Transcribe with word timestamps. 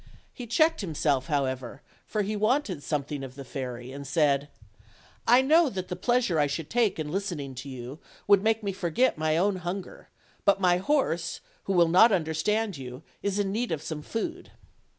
He 0.33 0.47
checked 0.47 0.81
himself, 0.81 1.27
however, 1.27 1.83
for 2.07 2.23
he 2.23 2.35
wanted 2.35 2.81
something 2.81 3.23
of 3.23 3.35
the 3.35 3.45
fairy, 3.45 3.91
and 3.91 4.07
said: 4.07 4.49
"I. 5.27 5.43
know 5.43 5.69
that 5.69 5.89
the 5.89 5.95
pleasure 5.95 6.39
I 6.39 6.47
should 6.47 6.71
take 6.71 6.97
in 6.97 7.11
listening 7.11 7.53
to 7.53 7.69
you 7.69 7.99
would 8.25 8.41
make 8.41 8.63
me 8.63 8.71
forget 8.71 9.19
my 9.19 9.37
own 9.37 9.57
hunger; 9.57 10.09
but 10.43 10.59
my 10.59 10.77
horse, 10.77 11.39
who 11.65 11.73
will 11.73 11.87
not 11.87 12.11
understand 12.11 12.77
you, 12.77 13.03
is 13.21 13.37
in 13.37 13.51
need 13.51 13.71
of 13.71 13.83
some 13.83 14.01
food." 14.01 14.49